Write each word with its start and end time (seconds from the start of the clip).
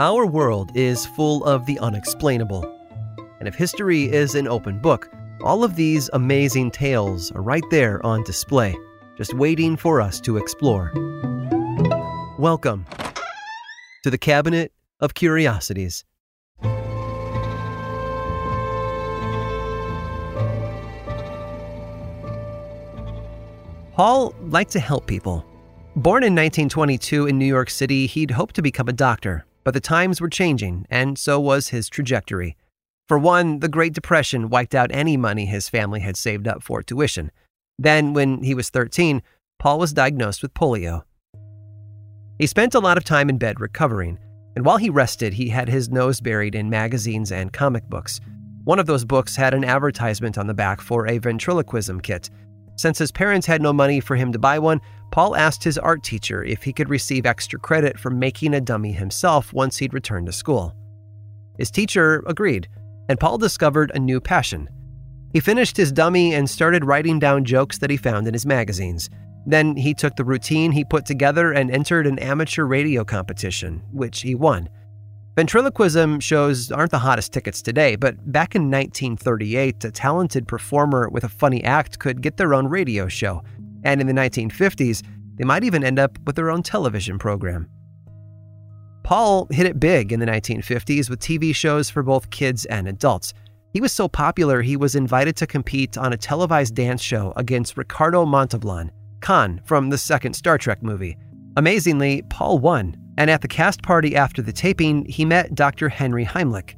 Our 0.00 0.24
world 0.24 0.72
is 0.74 1.04
full 1.04 1.44
of 1.44 1.66
the 1.66 1.78
unexplainable. 1.78 2.64
And 3.38 3.46
if 3.46 3.54
history 3.54 4.10
is 4.10 4.34
an 4.34 4.48
open 4.48 4.78
book, 4.78 5.10
all 5.42 5.62
of 5.62 5.76
these 5.76 6.08
amazing 6.14 6.70
tales 6.70 7.30
are 7.32 7.42
right 7.42 7.62
there 7.70 8.00
on 8.06 8.24
display, 8.24 8.74
just 9.18 9.34
waiting 9.34 9.76
for 9.76 10.00
us 10.00 10.18
to 10.22 10.38
explore. 10.38 10.90
Welcome 12.38 12.86
to 14.02 14.10
the 14.10 14.16
Cabinet 14.16 14.72
of 15.00 15.12
Curiosities. 15.12 16.06
Paul 23.92 24.34
liked 24.40 24.72
to 24.72 24.80
help 24.80 25.06
people. 25.06 25.44
Born 25.94 26.22
in 26.22 26.32
1922 26.32 27.26
in 27.26 27.38
New 27.38 27.44
York 27.44 27.68
City, 27.68 28.06
he'd 28.06 28.30
hoped 28.30 28.54
to 28.54 28.62
become 28.62 28.88
a 28.88 28.94
doctor, 28.94 29.44
but 29.64 29.74
the 29.74 29.80
times 29.80 30.20
were 30.20 30.28
changing, 30.28 30.86
and 30.90 31.18
so 31.18 31.38
was 31.38 31.68
his 31.68 31.88
trajectory. 31.88 32.56
For 33.08 33.18
one, 33.18 33.58
the 33.60 33.68
Great 33.68 33.92
Depression 33.92 34.48
wiped 34.48 34.74
out 34.74 34.90
any 34.92 35.16
money 35.16 35.46
his 35.46 35.68
family 35.68 36.00
had 36.00 36.16
saved 36.16 36.46
up 36.46 36.62
for 36.62 36.82
tuition. 36.82 37.30
Then, 37.78 38.12
when 38.14 38.42
he 38.42 38.54
was 38.54 38.70
13, 38.70 39.22
Paul 39.58 39.78
was 39.78 39.92
diagnosed 39.92 40.42
with 40.42 40.54
polio. 40.54 41.02
He 42.38 42.46
spent 42.46 42.74
a 42.74 42.80
lot 42.80 42.96
of 42.96 43.04
time 43.04 43.28
in 43.28 43.36
bed 43.36 43.60
recovering, 43.60 44.18
and 44.56 44.64
while 44.64 44.78
he 44.78 44.90
rested, 44.90 45.34
he 45.34 45.48
had 45.48 45.68
his 45.68 45.90
nose 45.90 46.20
buried 46.20 46.54
in 46.54 46.70
magazines 46.70 47.32
and 47.32 47.52
comic 47.52 47.88
books. 47.88 48.20
One 48.64 48.78
of 48.78 48.86
those 48.86 49.04
books 49.04 49.36
had 49.36 49.54
an 49.54 49.64
advertisement 49.64 50.38
on 50.38 50.46
the 50.46 50.54
back 50.54 50.80
for 50.80 51.06
a 51.06 51.18
ventriloquism 51.18 52.00
kit. 52.00 52.30
Since 52.80 52.96
his 52.96 53.12
parents 53.12 53.46
had 53.46 53.60
no 53.60 53.74
money 53.74 54.00
for 54.00 54.16
him 54.16 54.32
to 54.32 54.38
buy 54.38 54.58
one, 54.58 54.80
Paul 55.10 55.36
asked 55.36 55.62
his 55.62 55.76
art 55.76 56.02
teacher 56.02 56.42
if 56.42 56.62
he 56.62 56.72
could 56.72 56.88
receive 56.88 57.26
extra 57.26 57.58
credit 57.58 57.98
for 57.98 58.08
making 58.08 58.54
a 58.54 58.60
dummy 58.62 58.92
himself 58.92 59.52
once 59.52 59.76
he'd 59.76 59.92
returned 59.92 60.24
to 60.28 60.32
school. 60.32 60.74
His 61.58 61.70
teacher 61.70 62.24
agreed, 62.26 62.68
and 63.10 63.20
Paul 63.20 63.36
discovered 63.36 63.92
a 63.94 63.98
new 63.98 64.18
passion. 64.18 64.66
He 65.30 65.40
finished 65.40 65.76
his 65.76 65.92
dummy 65.92 66.32
and 66.32 66.48
started 66.48 66.86
writing 66.86 67.18
down 67.18 67.44
jokes 67.44 67.76
that 67.80 67.90
he 67.90 67.98
found 67.98 68.26
in 68.26 68.32
his 68.32 68.46
magazines. 68.46 69.10
Then 69.44 69.76
he 69.76 69.92
took 69.92 70.16
the 70.16 70.24
routine 70.24 70.72
he 70.72 70.82
put 70.82 71.04
together 71.04 71.52
and 71.52 71.70
entered 71.70 72.06
an 72.06 72.18
amateur 72.18 72.64
radio 72.64 73.04
competition, 73.04 73.82
which 73.92 74.22
he 74.22 74.34
won. 74.34 74.70
Ventriloquism 75.36 76.20
shows 76.20 76.72
aren't 76.72 76.90
the 76.90 76.98
hottest 76.98 77.32
tickets 77.32 77.62
today, 77.62 77.94
but 77.94 78.32
back 78.32 78.56
in 78.56 78.62
1938, 78.62 79.84
a 79.84 79.90
talented 79.92 80.48
performer 80.48 81.08
with 81.08 81.22
a 81.22 81.28
funny 81.28 81.62
act 81.62 82.00
could 82.00 82.20
get 82.20 82.36
their 82.36 82.52
own 82.52 82.66
radio 82.66 83.06
show. 83.06 83.42
And 83.84 84.00
in 84.00 84.08
the 84.08 84.12
1950s, 84.12 85.02
they 85.36 85.44
might 85.44 85.62
even 85.62 85.84
end 85.84 86.00
up 86.00 86.18
with 86.26 86.34
their 86.34 86.50
own 86.50 86.62
television 86.62 87.18
program. 87.18 87.68
Paul 89.04 89.46
hit 89.50 89.66
it 89.66 89.80
big 89.80 90.12
in 90.12 90.20
the 90.20 90.26
1950s 90.26 91.08
with 91.08 91.20
TV 91.20 91.54
shows 91.54 91.88
for 91.88 92.02
both 92.02 92.30
kids 92.30 92.64
and 92.66 92.88
adults. 92.88 93.32
He 93.72 93.80
was 93.80 93.92
so 93.92 94.08
popular, 94.08 94.62
he 94.62 94.76
was 94.76 94.96
invited 94.96 95.36
to 95.36 95.46
compete 95.46 95.96
on 95.96 96.12
a 96.12 96.16
televised 96.16 96.74
dance 96.74 97.00
show 97.00 97.32
against 97.36 97.76
Ricardo 97.76 98.26
Montalban, 98.26 98.90
Khan 99.20 99.60
from 99.64 99.90
the 99.90 99.98
second 99.98 100.34
Star 100.34 100.58
Trek 100.58 100.82
movie. 100.82 101.16
Amazingly, 101.56 102.22
Paul 102.30 102.58
won, 102.58 102.96
and 103.20 103.28
at 103.28 103.42
the 103.42 103.48
cast 103.48 103.82
party 103.82 104.16
after 104.16 104.40
the 104.40 104.50
taping, 104.50 105.04
he 105.04 105.26
met 105.26 105.54
Dr. 105.54 105.90
Henry 105.90 106.24
Heimlich. 106.24 106.74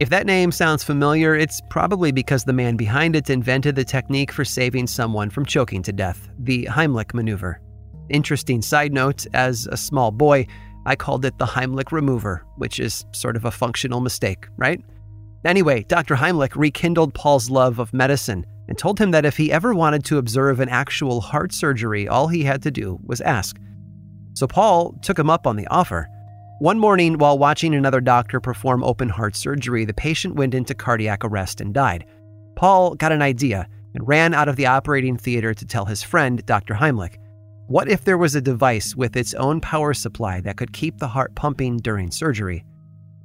If 0.00 0.08
that 0.08 0.24
name 0.24 0.50
sounds 0.50 0.82
familiar, 0.82 1.34
it's 1.34 1.60
probably 1.68 2.10
because 2.10 2.44
the 2.44 2.52
man 2.54 2.76
behind 2.78 3.14
it 3.14 3.28
invented 3.28 3.76
the 3.76 3.84
technique 3.84 4.32
for 4.32 4.42
saving 4.42 4.86
someone 4.86 5.28
from 5.28 5.44
choking 5.44 5.82
to 5.82 5.92
death, 5.92 6.30
the 6.38 6.64
Heimlich 6.64 7.12
maneuver. 7.12 7.60
Interesting 8.08 8.62
side 8.62 8.94
note 8.94 9.26
as 9.34 9.68
a 9.70 9.76
small 9.76 10.10
boy, 10.10 10.46
I 10.86 10.96
called 10.96 11.26
it 11.26 11.36
the 11.36 11.44
Heimlich 11.44 11.92
remover, 11.92 12.42
which 12.56 12.80
is 12.80 13.04
sort 13.12 13.36
of 13.36 13.44
a 13.44 13.50
functional 13.50 14.00
mistake, 14.00 14.46
right? 14.56 14.80
Anyway, 15.44 15.82
Dr. 15.88 16.14
Heimlich 16.14 16.56
rekindled 16.56 17.12
Paul's 17.12 17.50
love 17.50 17.80
of 17.80 17.92
medicine 17.92 18.46
and 18.66 18.78
told 18.78 18.98
him 18.98 19.10
that 19.10 19.26
if 19.26 19.36
he 19.36 19.52
ever 19.52 19.74
wanted 19.74 20.06
to 20.06 20.16
observe 20.16 20.58
an 20.58 20.70
actual 20.70 21.20
heart 21.20 21.52
surgery, 21.52 22.08
all 22.08 22.28
he 22.28 22.44
had 22.44 22.62
to 22.62 22.70
do 22.70 22.98
was 23.04 23.20
ask. 23.20 23.58
So 24.34 24.46
Paul 24.46 24.94
took 25.02 25.18
him 25.18 25.30
up 25.30 25.46
on 25.46 25.56
the 25.56 25.66
offer. 25.68 26.08
One 26.58 26.78
morning, 26.78 27.18
while 27.18 27.38
watching 27.38 27.74
another 27.74 28.00
doctor 28.00 28.40
perform 28.40 28.84
open 28.84 29.08
heart 29.08 29.34
surgery, 29.34 29.84
the 29.84 29.94
patient 29.94 30.36
went 30.36 30.54
into 30.54 30.74
cardiac 30.74 31.24
arrest 31.24 31.60
and 31.60 31.74
died. 31.74 32.04
Paul 32.54 32.94
got 32.94 33.12
an 33.12 33.22
idea 33.22 33.66
and 33.94 34.06
ran 34.06 34.32
out 34.32 34.48
of 34.48 34.56
the 34.56 34.66
operating 34.66 35.16
theater 35.16 35.54
to 35.54 35.66
tell 35.66 35.84
his 35.84 36.02
friend, 36.02 36.44
Dr. 36.46 36.74
Heimlich. 36.74 37.16
What 37.66 37.88
if 37.88 38.04
there 38.04 38.18
was 38.18 38.34
a 38.34 38.40
device 38.40 38.94
with 38.94 39.16
its 39.16 39.34
own 39.34 39.60
power 39.60 39.94
supply 39.94 40.40
that 40.42 40.56
could 40.56 40.72
keep 40.72 40.98
the 40.98 41.08
heart 41.08 41.34
pumping 41.34 41.78
during 41.78 42.10
surgery? 42.10 42.64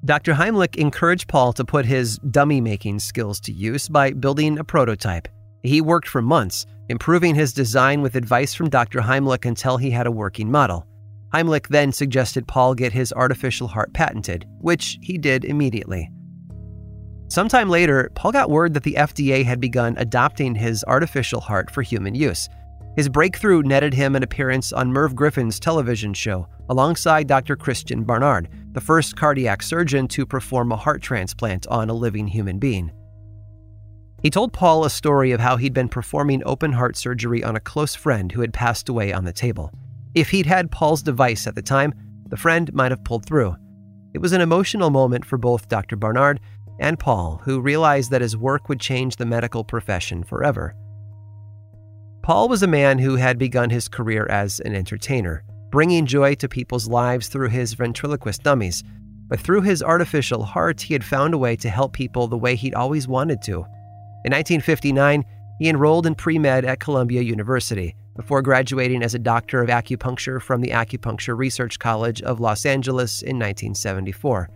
Dr. 0.05 0.33
Heimlich 0.33 0.75
encouraged 0.75 1.27
Paul 1.27 1.53
to 1.53 1.65
put 1.65 1.85
his 1.85 2.17
dummy 2.19 2.61
making 2.61 2.99
skills 2.99 3.39
to 3.41 3.51
use 3.51 3.89
by 3.89 4.11
building 4.11 4.57
a 4.57 4.63
prototype. 4.63 5.27
He 5.63 5.81
worked 5.81 6.07
for 6.07 6.21
months, 6.21 6.65
improving 6.87 7.35
his 7.35 7.51
design 7.51 8.01
with 8.01 8.15
advice 8.15 8.53
from 8.53 8.69
Dr. 8.69 9.01
Heimlich 9.01 9.45
until 9.45 9.77
he 9.77 9.91
had 9.91 10.07
a 10.07 10.11
working 10.11 10.49
model. 10.49 10.85
Heimlich 11.33 11.67
then 11.67 11.91
suggested 11.91 12.47
Paul 12.47 12.73
get 12.73 12.93
his 12.93 13.11
artificial 13.13 13.67
heart 13.67 13.93
patented, 13.93 14.45
which 14.59 14.97
he 15.01 15.17
did 15.17 15.43
immediately. 15.45 16.09
Sometime 17.29 17.69
later, 17.69 18.09
Paul 18.15 18.31
got 18.31 18.49
word 18.49 18.73
that 18.73 18.83
the 18.83 18.95
FDA 18.97 19.43
had 19.43 19.59
begun 19.59 19.95
adopting 19.97 20.55
his 20.55 20.85
artificial 20.87 21.41
heart 21.41 21.69
for 21.69 21.81
human 21.81 22.15
use. 22.15 22.47
His 22.95 23.09
breakthrough 23.09 23.61
netted 23.61 23.93
him 23.93 24.15
an 24.15 24.23
appearance 24.23 24.71
on 24.71 24.91
Merv 24.91 25.13
Griffin's 25.13 25.59
television 25.59 26.13
show 26.13 26.47
alongside 26.69 27.27
Dr. 27.27 27.55
Christiaan 27.55 28.05
Barnard, 28.05 28.49
the 28.71 28.81
first 28.81 29.15
cardiac 29.15 29.61
surgeon 29.61 30.07
to 30.09 30.25
perform 30.25 30.71
a 30.71 30.77
heart 30.77 31.01
transplant 31.01 31.67
on 31.67 31.89
a 31.89 31.93
living 31.93 32.27
human 32.27 32.59
being. 32.59 32.91
He 34.23 34.29
told 34.29 34.51
Paul 34.51 34.83
a 34.83 34.89
story 34.89 35.31
of 35.31 35.39
how 35.39 35.57
he'd 35.57 35.73
been 35.73 35.89
performing 35.89 36.41
open 36.45 36.73
heart 36.73 36.97
surgery 36.97 37.43
on 37.43 37.55
a 37.55 37.61
close 37.61 37.93
friend 37.93 38.31
who 38.31 38.41
had 38.41 38.53
passed 38.53 38.89
away 38.89 39.13
on 39.13 39.25
the 39.25 39.33
table. 39.33 39.71
If 40.17 40.31
he'd 40.31 40.47
had 40.47 40.71
Paul's 40.71 41.03
device 41.03 41.45
at 41.45 41.53
the 41.53 41.61
time, 41.61 41.93
the 42.29 42.37
friend 42.37 42.73
might 42.73 42.89
have 42.89 43.03
pulled 43.03 43.27
through. 43.27 43.55
It 44.15 44.17
was 44.17 44.33
an 44.33 44.41
emotional 44.41 44.89
moment 44.89 45.23
for 45.23 45.37
both 45.37 45.69
Dr. 45.69 45.95
Barnard 45.95 46.39
and 46.79 46.97
Paul, 46.97 47.39
who 47.43 47.61
realized 47.61 48.09
that 48.09 48.21
his 48.21 48.35
work 48.35 48.67
would 48.67 48.79
change 48.79 49.17
the 49.17 49.27
medical 49.27 49.63
profession 49.63 50.23
forever. 50.23 50.73
Paul 52.23 52.49
was 52.49 52.63
a 52.63 52.67
man 52.67 52.97
who 52.97 53.15
had 53.15 53.37
begun 53.37 53.69
his 53.69 53.87
career 53.87 54.25
as 54.27 54.59
an 54.61 54.73
entertainer, 54.73 55.43
bringing 55.69 56.07
joy 56.07 56.33
to 56.33 56.49
people's 56.49 56.87
lives 56.87 57.27
through 57.27 57.49
his 57.49 57.75
ventriloquist 57.75 58.41
dummies. 58.41 58.83
But 59.27 59.39
through 59.39 59.61
his 59.61 59.83
artificial 59.83 60.43
heart, 60.43 60.81
he 60.81 60.95
had 60.95 61.05
found 61.05 61.35
a 61.35 61.37
way 61.37 61.55
to 61.57 61.69
help 61.69 61.93
people 61.93 62.27
the 62.27 62.39
way 62.39 62.55
he'd 62.55 62.73
always 62.73 63.07
wanted 63.07 63.43
to. 63.43 63.57
In 64.25 64.33
1959, 64.33 65.23
he 65.59 65.69
enrolled 65.69 66.07
in 66.07 66.15
pre 66.15 66.39
med 66.39 66.65
at 66.65 66.79
Columbia 66.79 67.21
University 67.21 67.95
before 68.17 68.41
graduating 68.41 69.03
as 69.03 69.13
a 69.13 69.19
doctor 69.19 69.61
of 69.61 69.69
acupuncture 69.69 70.41
from 70.41 70.59
the 70.59 70.71
Acupuncture 70.71 71.37
Research 71.37 71.79
College 71.79 72.21
of 72.23 72.41
Los 72.41 72.65
Angeles 72.65 73.21
in 73.21 73.37
1974. 73.37 74.49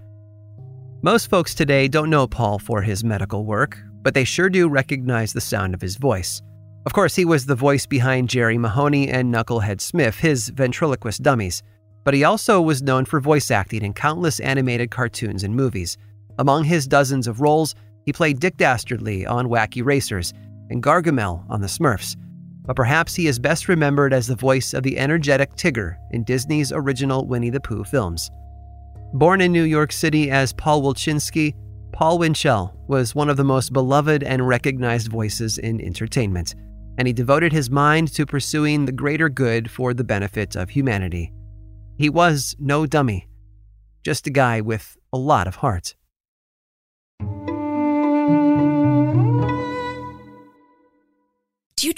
Most 1.04 1.30
folks 1.30 1.56
today 1.56 1.88
don't 1.88 2.10
know 2.10 2.28
Paul 2.28 2.60
for 2.60 2.82
his 2.82 3.04
medical 3.04 3.46
work, 3.46 3.80
but 4.02 4.14
they 4.14 4.24
sure 4.24 4.50
do 4.50 4.68
recognize 4.68 5.32
the 5.32 5.42
sound 5.42 5.74
of 5.74 5.82
his 5.82 5.96
voice. 5.96 6.42
Of 6.86 6.94
course, 6.94 7.16
he 7.16 7.24
was 7.24 7.46
the 7.46 7.56
voice 7.56 7.86
behind 7.86 8.30
Jerry 8.30 8.58
Mahoney 8.58 9.08
and 9.08 9.32
Knucklehead 9.32 9.80
Smith, 9.80 10.18
his 10.18 10.50
ventriloquist 10.50 11.22
dummies, 11.22 11.62
but 12.04 12.16
he 12.16 12.24
also 12.24 12.60
was 12.60 12.82
known 12.82 13.06
for 13.06 13.20
voice 13.20 13.52
acting 13.52 13.84
in 13.84 13.94
countless 13.94 14.40
animated 14.40 14.90
cartoons 14.90 15.44
and 15.44 15.56
movies. 15.56 15.98
Among 16.40 16.64
his 16.64 16.88
dozens 16.88 17.28
of 17.28 17.42
roles, 17.42 17.76
he 18.06 18.12
played 18.12 18.40
Dick 18.40 18.58
Dastardly 18.58 19.28
on 19.28 19.48
Wacky 19.48 19.86
Races 19.86 20.34
and 20.72 20.82
Gargamel 20.82 21.46
on 21.50 21.62
The 21.62 21.68
Smurfs, 21.68 22.16
but 22.64 22.76
perhaps 22.76 23.16
he 23.16 23.28
is 23.28 23.40
best 23.40 23.68
remembered 23.68 24.14
as 24.14 24.28
the 24.28 24.36
voice 24.36 24.74
of 24.74 24.84
the 24.84 24.98
energetic 24.98 25.56
Tigger 25.56 25.98
in 26.12 26.24
Disney's 26.24 26.72
original 26.72 27.28
Winnie 27.28 27.50
the 27.50 27.60
Pooh 27.60 27.84
films. 27.84 28.30
Born 29.14 29.42
in 29.42 29.52
New 29.52 29.64
York 29.64 29.92
City 29.92 30.32
as 30.32 30.54
Paul 30.54 30.82
Wilczynski, 30.82 31.54
Paul 31.92 32.20
Winchell 32.20 32.74
was 32.88 33.14
one 33.14 33.30
of 33.30 33.38
the 33.38 33.44
most 33.44 33.74
beloved 33.74 34.24
and 34.24 34.48
recognized 34.48 35.10
voices 35.10 35.58
in 35.58 35.82
entertainment. 35.82 36.56
and 36.98 37.08
he 37.08 37.14
devoted 37.14 37.52
his 37.52 37.70
mind 37.70 38.14
to 38.14 38.26
pursuing 38.26 38.86
the 38.86 38.92
greater 38.92 39.30
good 39.30 39.72
for 39.72 39.94
the 39.94 40.04
benefit 40.04 40.56
of 40.56 40.70
humanity. 40.70 41.32
He 41.98 42.10
was 42.10 42.56
no 42.60 42.86
dummy, 42.86 43.28
just 44.04 44.28
a 44.28 44.30
guy 44.30 44.62
with 44.62 44.98
a 45.14 45.18
lot 45.18 45.48
of 45.48 45.56
heart. 45.56 45.96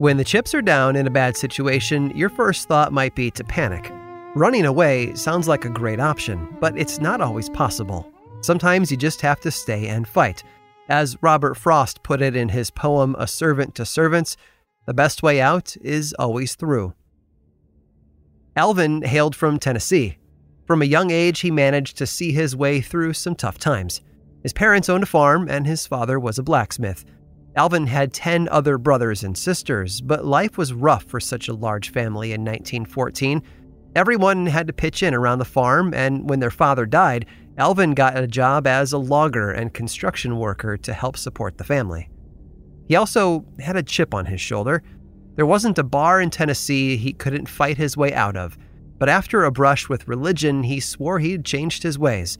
When 0.00 0.16
the 0.16 0.24
chips 0.24 0.54
are 0.54 0.62
down 0.62 0.96
in 0.96 1.06
a 1.06 1.10
bad 1.10 1.36
situation, 1.36 2.10
your 2.16 2.30
first 2.30 2.66
thought 2.66 2.90
might 2.90 3.14
be 3.14 3.30
to 3.32 3.44
panic. 3.44 3.92
Running 4.34 4.64
away 4.64 5.14
sounds 5.14 5.46
like 5.46 5.66
a 5.66 5.68
great 5.68 6.00
option, 6.00 6.56
but 6.58 6.74
it's 6.78 7.00
not 7.00 7.20
always 7.20 7.50
possible. 7.50 8.10
Sometimes 8.40 8.90
you 8.90 8.96
just 8.96 9.20
have 9.20 9.40
to 9.40 9.50
stay 9.50 9.88
and 9.88 10.08
fight. 10.08 10.42
As 10.88 11.18
Robert 11.20 11.54
Frost 11.54 12.02
put 12.02 12.22
it 12.22 12.34
in 12.34 12.48
his 12.48 12.70
poem 12.70 13.14
A 13.18 13.26
Servant 13.26 13.74
to 13.74 13.84
Servants, 13.84 14.38
the 14.86 14.94
best 14.94 15.22
way 15.22 15.38
out 15.38 15.76
is 15.82 16.14
always 16.18 16.54
through. 16.54 16.94
Alvin 18.56 19.02
hailed 19.02 19.36
from 19.36 19.58
Tennessee. 19.58 20.16
From 20.64 20.80
a 20.80 20.86
young 20.86 21.10
age, 21.10 21.40
he 21.40 21.50
managed 21.50 21.98
to 21.98 22.06
see 22.06 22.32
his 22.32 22.56
way 22.56 22.80
through 22.80 23.12
some 23.12 23.34
tough 23.34 23.58
times. 23.58 24.00
His 24.42 24.54
parents 24.54 24.88
owned 24.88 25.02
a 25.02 25.06
farm, 25.06 25.46
and 25.50 25.66
his 25.66 25.86
father 25.86 26.18
was 26.18 26.38
a 26.38 26.42
blacksmith. 26.42 27.04
Alvin 27.56 27.86
had 27.86 28.12
10 28.12 28.48
other 28.48 28.78
brothers 28.78 29.24
and 29.24 29.36
sisters, 29.36 30.00
but 30.00 30.24
life 30.24 30.56
was 30.56 30.72
rough 30.72 31.02
for 31.04 31.18
such 31.18 31.48
a 31.48 31.52
large 31.52 31.90
family 31.90 32.32
in 32.32 32.42
1914. 32.42 33.42
Everyone 33.96 34.46
had 34.46 34.68
to 34.68 34.72
pitch 34.72 35.02
in 35.02 35.14
around 35.14 35.40
the 35.40 35.44
farm, 35.44 35.92
and 35.92 36.30
when 36.30 36.38
their 36.38 36.50
father 36.50 36.86
died, 36.86 37.26
Alvin 37.58 37.92
got 37.92 38.16
a 38.16 38.28
job 38.28 38.68
as 38.68 38.92
a 38.92 38.98
logger 38.98 39.50
and 39.50 39.74
construction 39.74 40.38
worker 40.38 40.76
to 40.76 40.92
help 40.92 41.16
support 41.16 41.58
the 41.58 41.64
family. 41.64 42.08
He 42.86 42.94
also 42.94 43.44
had 43.58 43.76
a 43.76 43.82
chip 43.82 44.14
on 44.14 44.26
his 44.26 44.40
shoulder. 44.40 44.82
There 45.34 45.46
wasn't 45.46 45.78
a 45.78 45.84
bar 45.84 46.20
in 46.20 46.30
Tennessee 46.30 46.96
he 46.96 47.12
couldn't 47.12 47.48
fight 47.48 47.76
his 47.76 47.96
way 47.96 48.14
out 48.14 48.36
of, 48.36 48.56
but 48.98 49.08
after 49.08 49.44
a 49.44 49.50
brush 49.50 49.88
with 49.88 50.06
religion, 50.06 50.62
he 50.62 50.78
swore 50.78 51.18
he'd 51.18 51.44
changed 51.44 51.82
his 51.82 51.98
ways. 51.98 52.38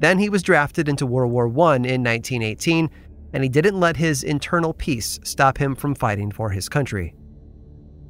Then 0.00 0.18
he 0.18 0.28
was 0.28 0.42
drafted 0.42 0.88
into 0.88 1.06
World 1.06 1.30
War 1.30 1.46
I 1.46 1.76
in 1.76 2.02
1918 2.02 2.90
and 3.32 3.42
he 3.42 3.48
didn't 3.48 3.78
let 3.78 3.96
his 3.96 4.22
internal 4.22 4.74
peace 4.74 5.20
stop 5.22 5.58
him 5.58 5.74
from 5.74 5.94
fighting 5.94 6.30
for 6.30 6.50
his 6.50 6.68
country. 6.68 7.14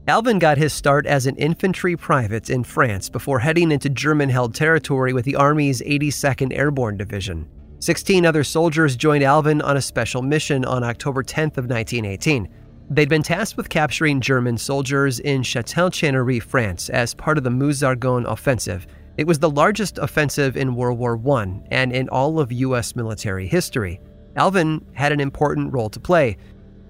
Alvin 0.08 0.38
got 0.38 0.58
his 0.58 0.72
start 0.72 1.06
as 1.06 1.26
an 1.26 1.36
infantry 1.36 1.96
private 1.96 2.50
in 2.50 2.64
France 2.64 3.08
before 3.08 3.38
heading 3.38 3.70
into 3.70 3.88
German 3.88 4.28
held 4.28 4.54
territory 4.54 5.12
with 5.12 5.24
the 5.24 5.36
Army's 5.36 5.82
82nd 5.82 6.56
Airborne 6.56 6.96
Division. 6.96 7.48
16 7.80 8.26
other 8.26 8.42
soldiers 8.42 8.96
joined 8.96 9.22
Alvin 9.22 9.62
on 9.62 9.76
a 9.76 9.80
special 9.80 10.20
mission 10.20 10.64
on 10.64 10.82
October 10.82 11.22
10th 11.22 11.58
of 11.58 11.66
1918. 11.66 12.48
They'd 12.90 13.08
been 13.08 13.22
tasked 13.22 13.56
with 13.56 13.68
capturing 13.68 14.20
German 14.20 14.58
soldiers 14.58 15.20
in 15.20 15.42
Châtel-Chéhéry, 15.42 16.42
France, 16.42 16.90
as 16.90 17.14
part 17.14 17.38
of 17.38 17.44
the 17.44 17.50
Meuse-Argonne 17.50 18.26
offensive. 18.26 18.86
It 19.16 19.26
was 19.26 19.38
the 19.38 19.48
largest 19.48 19.98
offensive 19.98 20.56
in 20.56 20.74
World 20.74 20.98
War 20.98 21.20
I 21.36 21.62
and 21.70 21.92
in 21.92 22.08
all 22.08 22.40
of 22.40 22.50
U.S. 22.50 22.96
military 22.96 23.46
history. 23.46 24.00
Alvin 24.36 24.84
had 24.92 25.12
an 25.12 25.20
important 25.20 25.72
role 25.72 25.90
to 25.90 26.00
play. 26.00 26.36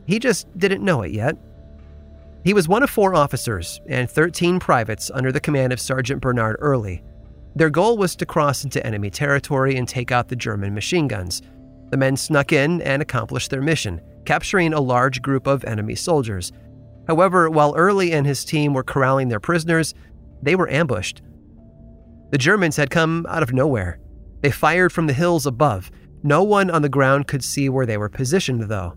He 0.07 0.19
just 0.19 0.47
didn't 0.59 0.85
know 0.85 1.03
it 1.03 1.13
yet. 1.13 1.37
He 2.45 2.55
was 2.55 2.69
one 2.69 2.83
of 2.83 2.91
four 2.91 3.15
officers 3.15 3.81
and 3.87 4.11
13 4.11 4.61
privates 4.61 5.11
under 5.13 5.31
the 5.31 5.41
command 5.41 5.73
of 5.73 5.81
Sergeant 5.81 6.23
Bernard 6.23 6.57
Early. 6.61 7.03
Their 7.55 7.71
goal 7.71 7.99
was 7.99 8.17
to 8.17 8.27
cross 8.27 8.65
into 8.65 8.85
enemy 8.87 9.11
territory 9.11 9.77
and 9.77 9.87
take 9.87 10.11
out 10.11 10.29
the 10.29 10.37
German 10.37 10.75
machine 10.75 11.09
guns. 11.09 11.43
The 11.91 11.97
men 11.97 12.17
snuck 12.17 12.53
in 12.53 12.81
and 12.83 13.03
accomplished 13.03 13.51
their 13.51 13.61
mission, 13.61 14.01
capturing 14.25 14.73
a 14.73 14.81
large 14.81 15.21
group 15.21 15.47
of 15.47 15.65
enemy 15.65 15.97
soldiers. 15.97 16.53
However, 17.09 17.51
while 17.51 17.75
Early 17.77 18.13
and 18.13 18.27
his 18.27 18.45
team 18.45 18.73
were 18.73 18.85
corralling 18.85 19.29
their 19.29 19.41
prisoners, 19.41 19.95
they 20.43 20.55
were 20.55 20.71
ambushed. 20.71 21.23
The 22.31 22.39
Germans 22.39 22.77
had 22.77 22.91
come 22.91 23.27
out 23.29 23.43
of 23.43 23.53
nowhere. 23.53 23.99
They 24.41 24.51
fired 24.51 24.93
from 24.93 25.09
the 25.09 25.13
hills 25.13 25.45
above, 25.47 25.91
no 26.23 26.43
one 26.43 26.71
on 26.71 26.83
the 26.83 26.89
ground 26.89 27.27
could 27.27 27.43
see 27.43 27.69
where 27.69 27.87
they 27.87 27.97
were 27.97 28.09
positioned, 28.09 28.63
though. 28.63 28.97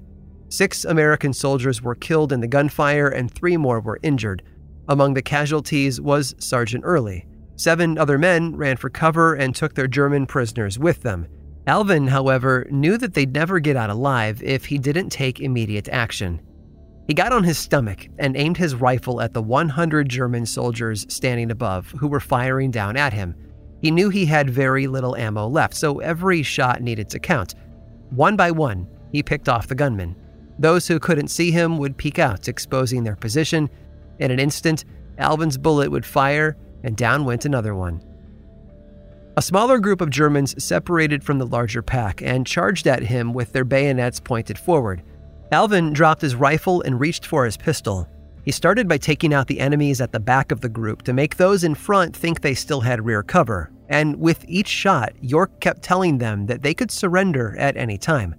Six 0.50 0.86
American 0.86 1.34
soldiers 1.34 1.82
were 1.82 1.96
killed 1.96 2.32
in 2.32 2.40
the 2.40 2.48
gunfire 2.48 3.08
and 3.08 3.32
three 3.32 3.58
more 3.58 3.80
were 3.80 4.00
injured. 4.04 4.44
Among 4.88 5.14
the 5.14 5.22
casualties 5.22 6.00
was 6.00 6.36
Sergeant 6.38 6.84
Early. 6.86 7.26
Seven 7.56 7.98
other 7.98 8.18
men 8.18 8.56
ran 8.56 8.78
for 8.78 8.90
cover 8.90 9.36
and 9.36 9.56
took 9.56 9.74
their 9.74 9.88
German 9.88 10.26
prisoners 10.26 10.78
with 10.78 11.02
them. 11.02 11.28
Alvin, 11.66 12.08
however, 12.08 12.68
knew 12.70 12.98
that 12.98 13.14
they'd 13.14 13.34
never 13.34 13.60
get 13.60 13.78
out 13.78 13.90
alive 13.90 14.44
if 14.44 14.66
he 14.66 14.78
didn't 14.78 15.10
take 15.10 15.40
immediate 15.40 15.88
action. 15.90 16.42
He 17.08 17.14
got 17.14 17.32
on 17.32 17.44
his 17.44 17.58
stomach 17.58 18.08
and 18.20 18.36
aimed 18.36 18.58
his 18.58 18.76
rifle 18.76 19.22
at 19.22 19.34
the 19.34 19.42
100 19.42 20.10
German 20.10 20.46
soldiers 20.46 21.06
standing 21.10 21.52
above 21.52 21.92
who 22.00 22.08
were 22.08 22.20
firing 22.20 22.72
down 22.72 22.98
at 22.98 23.14
him. 23.14 23.36
He 23.84 23.92
knew 23.92 24.08
he 24.08 24.26
had 24.26 24.50
very 24.50 24.88
little 24.88 25.14
ammo 25.18 25.46
left, 25.46 25.76
so 25.76 26.00
every 26.00 26.42
shot 26.42 26.82
needed 26.82 27.10
to 27.10 27.20
count. 27.20 27.56
One 28.12 28.38
by 28.38 28.50
one, 28.50 28.88
he 29.12 29.22
picked 29.22 29.50
off 29.50 29.68
the 29.68 29.76
gunmen. 29.76 30.16
Those 30.58 30.88
who 30.88 31.02
couldn't 31.02 31.28
see 31.28 31.52
him 31.52 31.78
would 31.80 31.98
peek 31.98 32.18
out, 32.18 32.48
exposing 32.48 33.04
their 33.04 33.18
position. 33.18 33.70
In 34.20 34.32
an 34.32 34.40
instant, 34.40 34.86
Alvin's 35.18 35.58
bullet 35.58 35.92
would 35.92 36.06
fire, 36.06 36.56
and 36.84 36.96
down 36.96 37.26
went 37.26 37.44
another 37.44 37.76
one. 37.76 38.02
A 39.36 39.42
smaller 39.42 39.80
group 39.80 40.00
of 40.00 40.10
Germans 40.10 40.64
separated 40.64 41.22
from 41.22 41.38
the 41.38 41.46
larger 41.46 41.82
pack 41.82 42.22
and 42.22 42.48
charged 42.48 42.88
at 42.88 43.04
him 43.04 43.34
with 43.34 43.52
their 43.52 43.66
bayonets 43.66 44.22
pointed 44.22 44.58
forward. 44.58 45.04
Alvin 45.52 45.92
dropped 45.92 46.22
his 46.22 46.36
rifle 46.36 46.82
and 46.84 47.02
reached 47.02 47.26
for 47.26 47.44
his 47.44 47.58
pistol. 47.58 48.08
He 48.46 48.52
started 48.52 48.88
by 48.88 48.98
taking 48.98 49.34
out 49.34 49.48
the 49.48 49.60
enemies 49.60 50.00
at 50.00 50.14
the 50.14 50.22
back 50.22 50.54
of 50.54 50.62
the 50.62 50.70
group 50.70 51.02
to 51.02 51.12
make 51.12 51.36
those 51.36 51.66
in 51.66 51.76
front 51.76 52.16
think 52.16 52.40
they 52.40 52.54
still 52.54 52.80
had 52.80 53.06
rear 53.06 53.24
cover, 53.24 53.72
and 53.90 54.16
with 54.16 54.44
each 54.48 54.68
shot, 54.68 55.14
York 55.22 55.60
kept 55.60 55.82
telling 55.82 56.18
them 56.18 56.46
that 56.48 56.62
they 56.62 56.74
could 56.74 56.92
surrender 56.92 57.56
at 57.58 57.78
any 57.78 57.98
time. 57.98 58.36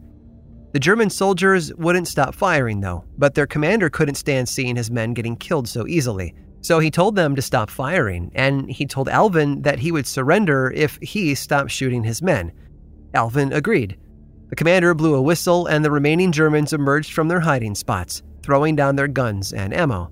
The 0.72 0.80
German 0.80 1.08
soldiers 1.10 1.72
wouldn't 1.74 2.08
stop 2.08 2.34
firing, 2.34 2.80
though, 2.80 3.04
but 3.16 3.34
their 3.34 3.46
commander 3.46 3.88
couldn't 3.88 4.16
stand 4.16 4.48
seeing 4.48 4.74
his 4.74 4.90
men 4.90 5.14
getting 5.14 5.36
killed 5.36 5.68
so 5.68 5.86
easily, 5.86 6.34
So 6.64 6.78
he 6.78 6.90
told 6.90 7.14
them 7.14 7.36
to 7.36 7.42
stop 7.42 7.68
firing, 7.68 8.32
and 8.34 8.70
he 8.70 8.86
told 8.86 9.10
Alvin 9.10 9.60
that 9.62 9.78
he 9.78 9.92
would 9.92 10.06
surrender 10.06 10.72
if 10.74 10.98
he 11.02 11.34
stopped 11.34 11.70
shooting 11.70 12.02
his 12.02 12.22
men. 12.22 12.52
Alvin 13.12 13.52
agreed. 13.52 13.98
The 14.48 14.56
commander 14.56 14.94
blew 14.94 15.14
a 15.14 15.20
whistle, 15.20 15.66
and 15.66 15.84
the 15.84 15.90
remaining 15.90 16.32
Germans 16.32 16.72
emerged 16.72 17.12
from 17.12 17.28
their 17.28 17.40
hiding 17.40 17.74
spots, 17.74 18.22
throwing 18.42 18.76
down 18.76 18.96
their 18.96 19.08
guns 19.08 19.52
and 19.52 19.74
ammo. 19.74 20.10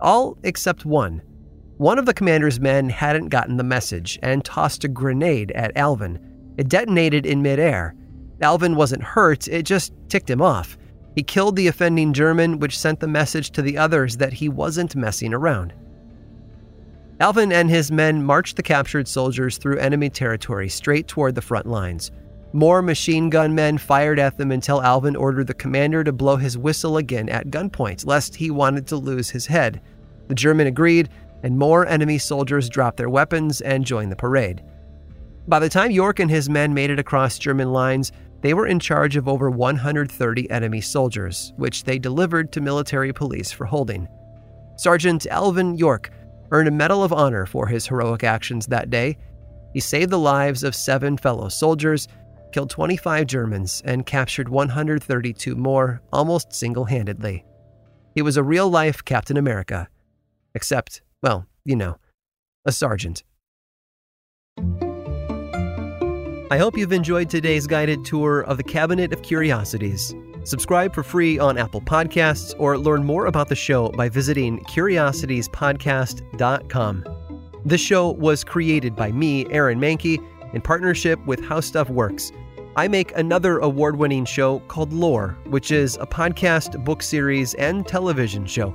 All 0.00 0.38
except 0.42 0.86
one. 0.86 1.20
One 1.78 2.00
of 2.00 2.06
the 2.06 2.14
commander's 2.14 2.58
men 2.58 2.88
hadn't 2.88 3.28
gotten 3.28 3.56
the 3.56 3.62
message 3.62 4.18
and 4.20 4.44
tossed 4.44 4.82
a 4.82 4.88
grenade 4.88 5.52
at 5.52 5.76
Alvin. 5.76 6.18
It 6.56 6.68
detonated 6.68 7.24
in 7.24 7.40
midair. 7.40 7.94
Alvin 8.42 8.74
wasn't 8.74 9.04
hurt, 9.04 9.46
it 9.46 9.62
just 9.62 9.92
ticked 10.08 10.28
him 10.28 10.42
off. 10.42 10.76
He 11.14 11.22
killed 11.22 11.54
the 11.54 11.68
offending 11.68 12.12
German, 12.12 12.58
which 12.58 12.76
sent 12.76 12.98
the 12.98 13.06
message 13.06 13.52
to 13.52 13.62
the 13.62 13.78
others 13.78 14.16
that 14.16 14.32
he 14.32 14.48
wasn't 14.48 14.96
messing 14.96 15.32
around. 15.32 15.72
Alvin 17.20 17.52
and 17.52 17.70
his 17.70 17.92
men 17.92 18.24
marched 18.24 18.56
the 18.56 18.62
captured 18.64 19.06
soldiers 19.06 19.56
through 19.56 19.78
enemy 19.78 20.10
territory 20.10 20.68
straight 20.68 21.06
toward 21.06 21.36
the 21.36 21.42
front 21.42 21.66
lines. 21.66 22.10
More 22.52 22.82
machine 22.82 23.30
gun 23.30 23.54
men 23.54 23.78
fired 23.78 24.18
at 24.18 24.36
them 24.36 24.50
until 24.50 24.82
Alvin 24.82 25.14
ordered 25.14 25.46
the 25.46 25.54
commander 25.54 26.02
to 26.02 26.12
blow 26.12 26.38
his 26.38 26.58
whistle 26.58 26.96
again 26.96 27.28
at 27.28 27.50
gunpoint, 27.50 28.04
lest 28.04 28.34
he 28.34 28.50
wanted 28.50 28.88
to 28.88 28.96
lose 28.96 29.30
his 29.30 29.46
head. 29.46 29.80
The 30.26 30.34
German 30.34 30.66
agreed, 30.66 31.08
and 31.42 31.56
more 31.56 31.86
enemy 31.86 32.18
soldiers 32.18 32.68
dropped 32.68 32.96
their 32.96 33.10
weapons 33.10 33.60
and 33.60 33.84
joined 33.84 34.12
the 34.12 34.16
parade. 34.16 34.62
By 35.46 35.58
the 35.58 35.68
time 35.68 35.90
York 35.90 36.18
and 36.18 36.30
his 36.30 36.50
men 36.50 36.74
made 36.74 36.90
it 36.90 36.98
across 36.98 37.38
German 37.38 37.72
lines, 37.72 38.12
they 38.40 38.54
were 38.54 38.66
in 38.66 38.78
charge 38.78 39.16
of 39.16 39.28
over 39.28 39.50
130 39.50 40.50
enemy 40.50 40.80
soldiers, 40.80 41.52
which 41.56 41.84
they 41.84 41.98
delivered 41.98 42.52
to 42.52 42.60
military 42.60 43.12
police 43.12 43.50
for 43.50 43.64
holding. 43.64 44.06
Sergeant 44.76 45.26
Alvin 45.26 45.76
York 45.76 46.10
earned 46.50 46.68
a 46.68 46.72
Medal 46.72 47.02
of 47.02 47.12
Honor 47.12 47.46
for 47.46 47.66
his 47.66 47.86
heroic 47.86 48.22
actions 48.22 48.66
that 48.66 48.90
day. 48.90 49.16
He 49.72 49.80
saved 49.80 50.10
the 50.10 50.18
lives 50.18 50.62
of 50.62 50.74
seven 50.74 51.16
fellow 51.16 51.48
soldiers, 51.48 52.08
killed 52.52 52.70
25 52.70 53.26
Germans, 53.26 53.82
and 53.84 54.06
captured 54.06 54.48
132 54.48 55.56
more 55.56 56.00
almost 56.12 56.52
single 56.52 56.84
handedly. 56.84 57.44
He 58.14 58.22
was 58.22 58.36
a 58.36 58.42
real 58.42 58.68
life 58.68 59.04
Captain 59.04 59.36
America. 59.36 59.88
Except, 60.54 61.02
well, 61.22 61.46
you 61.64 61.76
know, 61.76 61.96
a 62.64 62.72
sergeant. 62.72 63.22
I 66.50 66.56
hope 66.56 66.78
you've 66.78 66.92
enjoyed 66.92 67.28
today's 67.28 67.66
guided 67.66 68.06
tour 68.06 68.40
of 68.40 68.56
the 68.56 68.62
Cabinet 68.62 69.12
of 69.12 69.20
Curiosities. 69.20 70.14
Subscribe 70.44 70.94
for 70.94 71.02
free 71.02 71.38
on 71.38 71.58
Apple 71.58 71.82
Podcasts 71.82 72.54
or 72.58 72.78
learn 72.78 73.04
more 73.04 73.26
about 73.26 73.50
the 73.50 73.54
show 73.54 73.90
by 73.90 74.08
visiting 74.08 74.60
curiositiespodcast.com. 74.60 77.04
This 77.66 77.82
show 77.82 78.12
was 78.12 78.44
created 78.44 78.96
by 78.96 79.12
me, 79.12 79.44
Aaron 79.50 79.78
Mahnke, 79.78 80.24
in 80.54 80.62
partnership 80.62 81.22
with 81.26 81.44
How 81.44 81.60
Stuff 81.60 81.90
Works. 81.90 82.32
I 82.76 82.88
make 82.88 83.14
another 83.14 83.58
award 83.58 83.96
winning 83.96 84.24
show 84.24 84.60
called 84.60 84.90
Lore, 84.92 85.36
which 85.48 85.70
is 85.70 85.98
a 86.00 86.06
podcast, 86.06 86.82
book 86.82 87.02
series, 87.02 87.52
and 87.54 87.86
television 87.86 88.46
show, 88.46 88.74